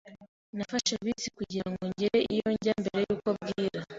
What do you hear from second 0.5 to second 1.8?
Nafashe bisi kugira